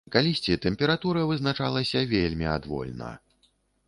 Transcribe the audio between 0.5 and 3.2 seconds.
тэмпература вызначалася вельмі адвольна.